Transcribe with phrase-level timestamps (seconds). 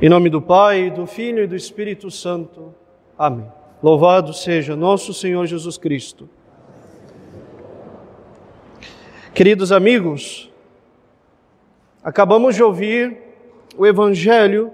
[0.00, 2.72] Em nome do Pai, do Filho e do Espírito Santo.
[3.18, 3.50] Amém.
[3.82, 6.28] Louvado seja nosso Senhor Jesus Cristo.
[9.34, 10.48] Queridos amigos,
[12.00, 13.18] acabamos de ouvir
[13.76, 14.70] o Evangelho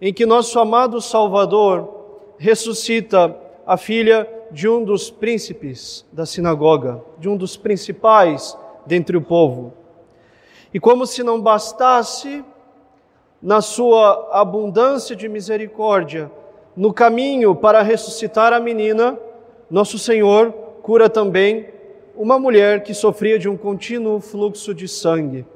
[0.00, 7.28] em que nosso amado Salvador ressuscita a filha de um dos príncipes da sinagoga, de
[7.28, 9.74] um dos principais dentre o povo.
[10.74, 12.44] E como se não bastasse,
[13.42, 16.30] na sua abundância de misericórdia,
[16.76, 19.18] no caminho para ressuscitar a menina,
[19.70, 21.68] nosso Senhor cura também
[22.16, 25.46] uma mulher que sofria de um contínuo fluxo de sangue.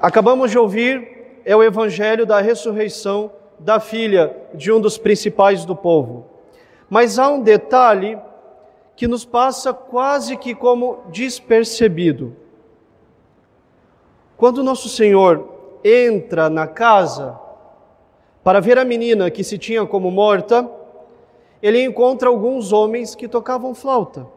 [0.00, 5.74] Acabamos de ouvir é o evangelho da ressurreição da filha de um dos principais do
[5.74, 6.26] povo.
[6.88, 8.18] Mas há um detalhe
[8.94, 12.36] que nos passa quase que como despercebido.
[14.38, 15.48] Quando nosso Senhor
[15.82, 17.36] entra na casa
[18.44, 20.70] para ver a menina que se tinha como morta,
[21.60, 24.28] ele encontra alguns homens que tocavam flauta.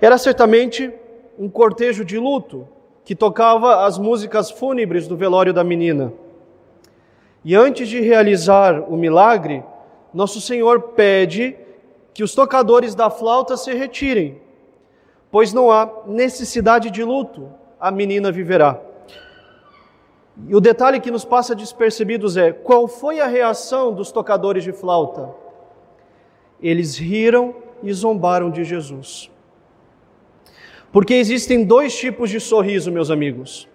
[0.00, 0.92] Era certamente
[1.38, 2.66] um cortejo de luto
[3.04, 6.12] que tocava as músicas fúnebres do velório da menina.
[7.44, 9.62] E antes de realizar o milagre,
[10.12, 11.56] nosso Senhor pede
[12.12, 14.42] que os tocadores da flauta se retirem,
[15.30, 18.80] pois não há necessidade de luto, a menina viverá.
[20.46, 24.72] E o detalhe que nos passa despercebidos é: qual foi a reação dos tocadores de
[24.72, 25.34] flauta?
[26.62, 29.28] Eles riram e zombaram de Jesus.
[30.92, 33.68] Porque existem dois tipos de sorriso, meus amigos: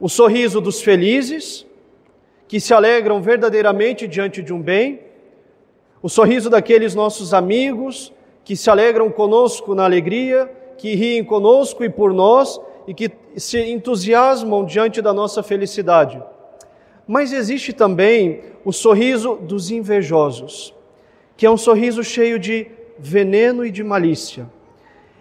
[0.00, 1.66] o sorriso dos felizes,
[2.48, 4.98] que se alegram verdadeiramente diante de um bem,
[6.02, 11.90] o sorriso daqueles nossos amigos que se alegram conosco na alegria, que riem conosco e
[11.90, 16.22] por nós e que se entusiasmam diante da nossa felicidade.
[17.06, 20.74] Mas existe também o sorriso dos invejosos,
[21.36, 22.66] que é um sorriso cheio de
[22.98, 24.48] veneno e de malícia.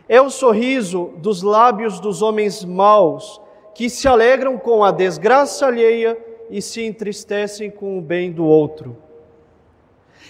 [0.08, 3.40] É o sorriso dos lábios dos homens maus,
[3.74, 6.18] que se alegram com a desgraça alheia
[6.50, 8.98] e se entristecem com o bem do outro.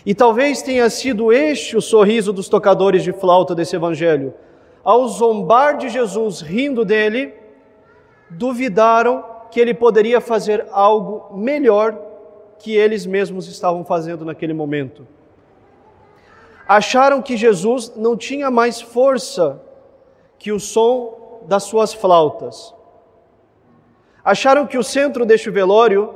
[0.06, 4.34] E talvez tenha sido este o sorriso dos tocadores de flauta desse evangelho
[4.84, 7.34] ao zombar de Jesus, rindo dele,
[8.30, 11.98] duvidaram que ele poderia fazer algo melhor
[12.60, 15.08] que eles mesmos estavam fazendo naquele momento.
[16.68, 19.60] Acharam que Jesus não tinha mais força
[20.38, 22.76] que o som das suas flautas.
[24.24, 26.16] Acharam que o centro deste velório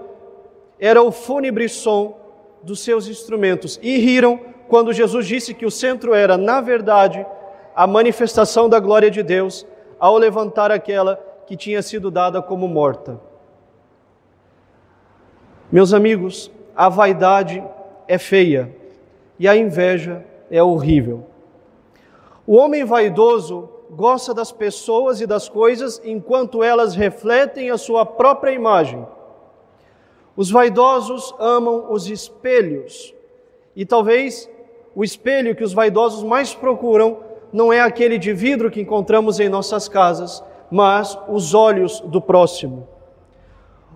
[0.80, 2.16] era o fúnebre som
[2.62, 7.26] dos seus instrumentos e riram quando Jesus disse que o centro era, na verdade,
[7.76, 9.66] a manifestação da glória de Deus
[10.00, 11.20] ao levantar aquela
[11.54, 13.22] que tinha sido dada como morta.
[15.72, 17.64] Meus amigos, a vaidade
[18.08, 18.76] é feia
[19.38, 21.28] e a inveja é horrível.
[22.48, 28.52] O homem vaidoso gosta das pessoas e das coisas enquanto elas refletem a sua própria
[28.52, 29.06] imagem.
[30.36, 33.14] Os vaidosos amam os espelhos
[33.76, 34.50] e talvez
[34.96, 37.20] o espelho que os vaidosos mais procuram
[37.52, 40.44] não é aquele de vidro que encontramos em nossas casas,
[40.74, 42.88] mas os olhos do próximo.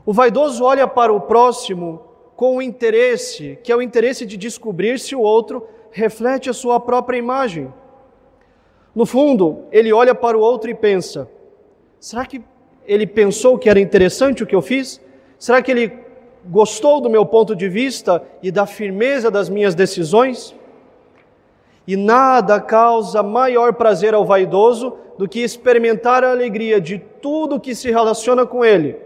[0.06, 2.00] O vaidoso olha para o próximo
[2.36, 6.80] com o interesse, que é o interesse de descobrir se o outro reflete a sua
[6.80, 7.74] própria imagem.
[8.94, 11.28] No fundo, ele olha para o outro e pensa:
[12.00, 12.44] será que
[12.86, 15.02] ele pensou que era interessante o que eu fiz?
[15.40, 15.92] Será que ele
[16.46, 20.56] gostou do meu ponto de vista e da firmeza das minhas decisões?
[21.88, 27.74] E nada causa maior prazer ao vaidoso do que experimentar a alegria de tudo que
[27.74, 28.98] se relaciona com ele,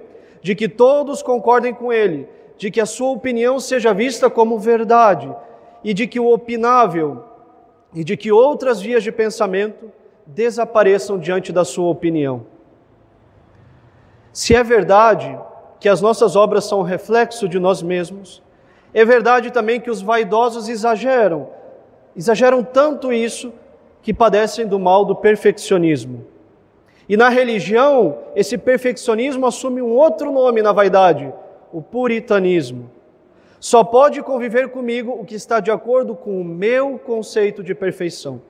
[0.41, 5.33] de que todos concordem com ele, de que a sua opinião seja vista como verdade
[5.83, 7.23] e de que o opinável
[7.93, 9.91] e de que outras vias de pensamento
[10.25, 12.45] desapareçam diante da sua opinião.
[14.33, 15.37] Se é verdade
[15.79, 18.41] que as nossas obras são reflexo de nós mesmos,
[18.93, 21.49] é verdade também que os vaidosos exageram
[22.15, 23.53] exageram tanto isso
[24.01, 26.25] que padecem do mal do perfeccionismo.
[27.07, 31.31] E na religião, esse perfeccionismo assume um outro nome na vaidade,
[31.71, 32.89] o puritanismo.
[33.59, 38.41] Só pode conviver comigo o que está de acordo com o meu conceito de perfeição.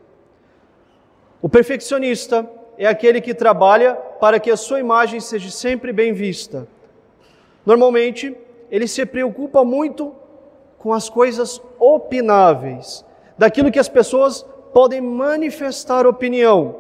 [1.42, 6.68] O perfeccionista é aquele que trabalha para que a sua imagem seja sempre bem vista.
[7.66, 8.36] Normalmente,
[8.70, 10.16] ele se preocupa muito
[10.78, 13.06] com as coisas opináveis,
[13.42, 16.76] daquilo que as pessoas podem manifestar opinião,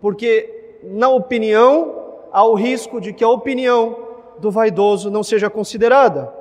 [0.00, 3.96] porque na opinião há o risco de que a opinião
[4.38, 6.32] do vaidoso não seja considerada,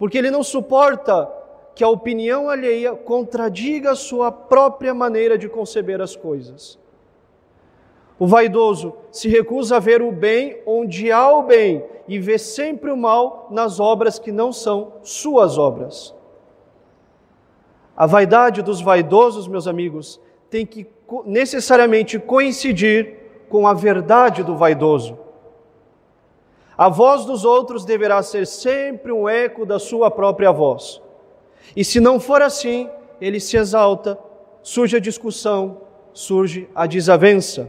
[0.00, 1.32] porque ele não suporta
[1.76, 6.76] que a opinião alheia contradiga a sua própria maneira de conceber as coisas.
[8.18, 12.90] O vaidoso se recusa a ver o bem onde há o bem e vê sempre
[12.90, 16.17] o mal nas obras que não são suas obras.
[17.98, 20.86] A vaidade dos vaidosos, meus amigos, tem que
[21.26, 23.16] necessariamente coincidir
[23.48, 25.18] com a verdade do vaidoso.
[26.76, 31.02] A voz dos outros deverá ser sempre um eco da sua própria voz.
[31.74, 32.88] E se não for assim,
[33.20, 34.16] ele se exalta,
[34.62, 35.78] surge a discussão,
[36.12, 37.68] surge a desavença.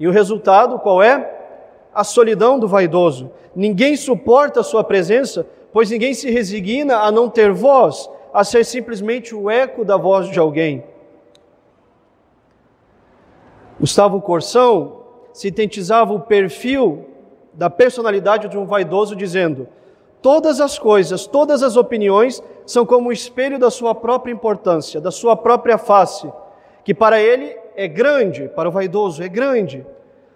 [0.00, 1.34] E o resultado qual é?
[1.92, 3.30] A solidão do vaidoso.
[3.54, 8.66] Ninguém suporta a sua presença, pois ninguém se resigna a não ter voz, a ser
[8.66, 10.84] simplesmente o eco da voz de alguém.
[13.80, 17.06] Gustavo Corsão sintetizava o perfil
[17.54, 19.66] da personalidade de um vaidoso dizendo:
[20.20, 25.10] Todas as coisas, todas as opiniões são como o espelho da sua própria importância, da
[25.10, 26.30] sua própria face,
[26.84, 29.86] que para ele é grande, para o vaidoso é grande,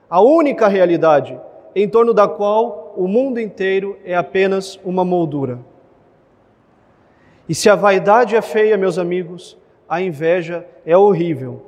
[0.09, 1.39] a única realidade
[1.77, 5.70] em torno da qual o mundo inteiro é apenas uma moldura.
[7.51, 9.59] E se a vaidade é feia, meus amigos,
[9.89, 11.67] a inveja é horrível.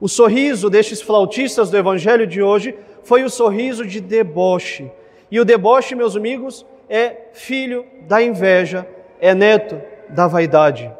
[0.00, 4.90] O sorriso destes flautistas do evangelho de hoje foi o sorriso de deboche.
[5.30, 8.84] E o deboche, meus amigos, é filho da inveja,
[9.20, 10.90] é neto da vaidade.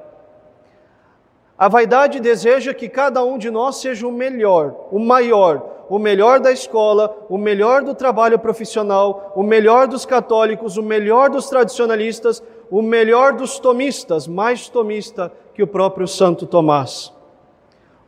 [1.59, 6.39] A vaidade deseja que cada um de nós seja o melhor, o maior, o melhor
[6.39, 12.41] da escola, o melhor do trabalho profissional, o melhor dos católicos, o melhor dos tradicionalistas,
[12.75, 17.15] o melhor dos tomistas, mais tomista que o próprio Santo Tomás.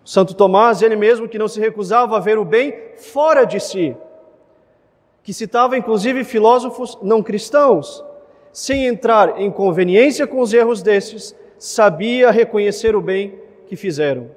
[0.05, 3.97] Santo Tomás, ele mesmo que não se recusava a ver o bem fora de si,
[5.23, 8.05] que citava inclusive filósofos não cristãos,
[8.51, 13.39] sem entrar em conveniência com os erros desses, sabia reconhecer o bem
[13.69, 14.33] que fizeram.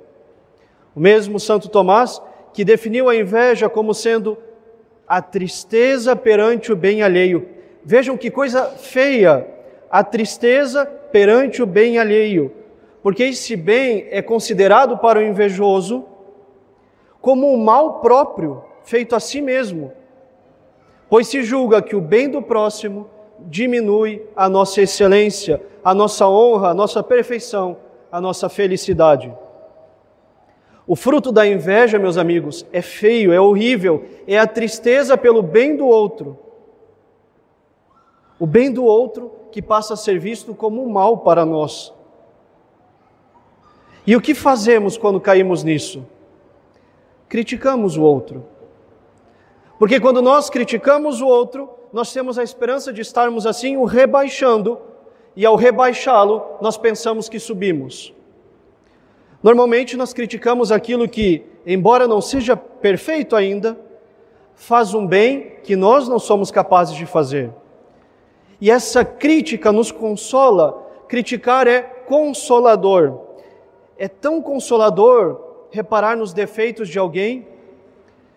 [0.95, 2.21] O mesmo Santo Tomás,
[2.53, 4.37] que definiu a inveja como sendo
[5.07, 7.49] a tristeza perante o bem alheio.
[7.83, 9.57] Vejam que coisa feia,
[9.89, 12.53] a tristeza perante o bem alheio,
[13.01, 16.05] porque esse bem é considerado para o invejoso
[17.21, 19.91] como um mal próprio, feito a si mesmo,
[21.09, 23.09] pois se julga que o bem do próximo
[23.39, 27.77] diminui a nossa excelência, a nossa honra, a nossa perfeição,
[28.11, 29.33] a nossa felicidade.
[30.87, 35.75] O fruto da inveja, meus amigos, é feio, é horrível, é a tristeza pelo bem
[35.75, 36.37] do outro.
[38.39, 41.93] O bem do outro que passa a ser visto como um mal para nós.
[44.07, 46.05] E o que fazemos quando caímos nisso?
[47.27, 48.45] Criticamos o outro.
[49.77, 54.79] Porque quando nós criticamos o outro, nós temos a esperança de estarmos assim o rebaixando,
[55.35, 58.13] e ao rebaixá-lo, nós pensamos que subimos.
[59.41, 63.79] Normalmente nós criticamos aquilo que, embora não seja perfeito ainda,
[64.53, 67.51] faz um bem que nós não somos capazes de fazer.
[68.61, 70.87] E essa crítica nos consola.
[71.07, 73.19] Criticar é consolador.
[73.97, 77.47] É tão consolador reparar nos defeitos de alguém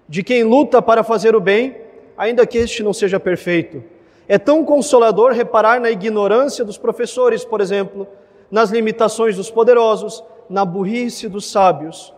[0.09, 1.76] de quem luta para fazer o bem,
[2.17, 3.83] ainda que este não seja perfeito.
[4.29, 8.07] É tão consolador reparar na ignorância dos professores, por exemplo,
[8.50, 12.12] nas limitações dos poderosos, na burrice dos sábios.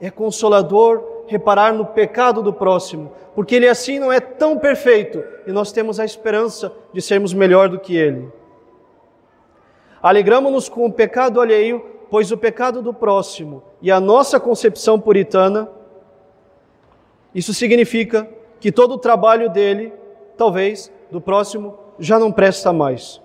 [0.00, 5.52] É consolador reparar no pecado do próximo, porque ele assim não é tão perfeito e
[5.52, 8.28] nós temos a esperança de sermos melhor do que ele.
[10.02, 15.70] Alegramos-nos com o pecado alheio, pois o pecado do próximo e a nossa concepção puritana
[17.32, 19.92] isso significa que todo o trabalho dele,
[20.36, 23.20] talvez, do próximo, já não presta mais.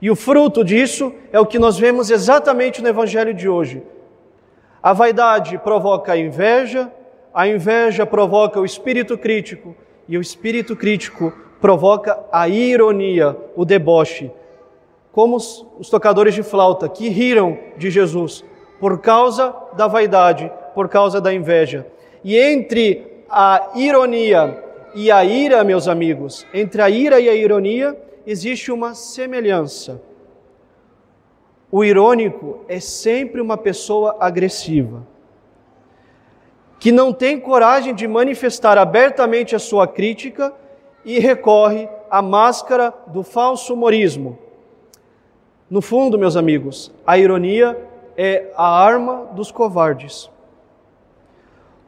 [0.00, 3.82] E o fruto disso é o que nós vemos exatamente no Evangelho de hoje.
[4.84, 6.92] A vaidade provoca a inveja,
[7.32, 9.74] a inveja provoca o espírito crítico,
[10.06, 14.30] e o espírito crítico provoca a ironia, o deboche.
[15.10, 18.44] Como os, os tocadores de flauta que riram de Jesus
[18.78, 21.86] por causa da vaidade, por causa da inveja.
[22.22, 24.62] E entre a ironia
[24.94, 29.98] e a ira, meus amigos, entre a ira e a ironia existe uma semelhança.
[31.76, 35.04] O irônico é sempre uma pessoa agressiva,
[36.78, 40.54] que não tem coragem de manifestar abertamente a sua crítica
[41.04, 44.38] e recorre à máscara do falso humorismo.
[45.68, 47.76] No fundo, meus amigos, a ironia
[48.16, 50.30] é a arma dos covardes.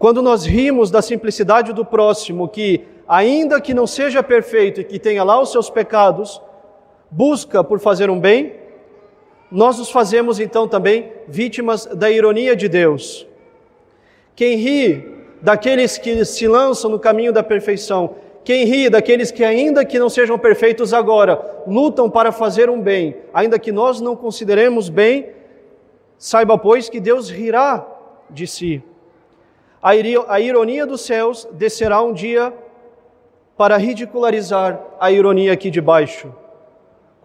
[0.01, 4.99] Quando nós rimos da simplicidade do próximo, que, ainda que não seja perfeito e que
[4.99, 6.43] tenha lá os seus pecados,
[7.09, 8.66] busca por fazer um bem,
[9.51, 13.27] nós nos fazemos então também vítimas da ironia de Deus.
[14.35, 19.85] Quem ri daqueles que se lançam no caminho da perfeição, quem ri daqueles que, ainda
[19.85, 24.89] que não sejam perfeitos agora, lutam para fazer um bem, ainda que nós não consideremos
[24.89, 25.31] bem,
[26.19, 27.87] saiba, pois, que Deus rirá
[28.31, 28.83] de si.
[29.83, 32.53] A ironia dos céus descerá um dia
[33.57, 36.33] para ridicularizar a ironia aqui de baixo.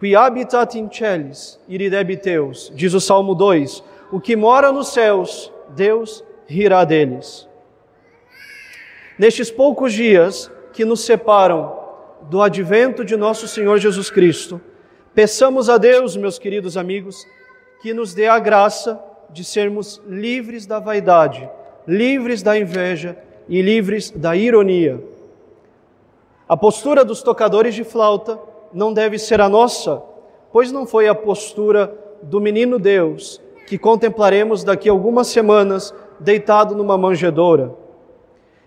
[0.02, 3.84] Qui habitat in celis, iridebiteus, diz o Salmo 2.
[4.10, 7.48] O que mora nos céus, Deus rirá deles.
[9.16, 11.78] Nestes poucos dias que nos separam
[12.22, 14.60] do advento de nosso Senhor Jesus Cristo,
[15.14, 17.24] peçamos a Deus, meus queridos amigos,
[17.80, 21.48] que nos dê a graça de sermos livres da vaidade,
[21.86, 23.16] livres da inveja
[23.48, 25.00] e livres da ironia.
[26.48, 30.02] A postura dos tocadores de flauta não deve ser a nossa,
[30.52, 36.74] pois não foi a postura do menino Deus que contemplaremos daqui a algumas semanas deitado
[36.74, 37.74] numa manjedoura.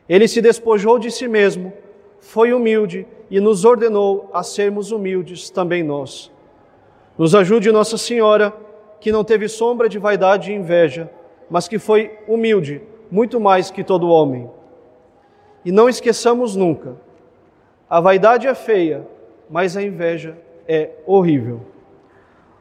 [0.07, 1.73] Ele se despojou de si mesmo,
[2.19, 6.31] foi humilde e nos ordenou a sermos humildes também nós.
[7.17, 8.53] Nos ajude Nossa Senhora,
[8.99, 11.09] que não teve sombra de vaidade e inveja,
[11.49, 14.49] mas que foi humilde, muito mais que todo homem.
[15.63, 16.95] E não esqueçamos nunca:
[17.89, 19.07] a vaidade é feia,
[19.49, 20.37] mas a inveja
[20.67, 21.61] é horrível.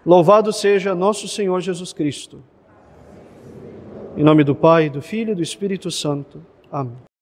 [0.04, 2.42] Louvado seja nosso Senhor Jesus Cristo.
[4.16, 6.44] Em nome do Pai, do Filho e do Espírito Santo.
[6.70, 7.13] Amém.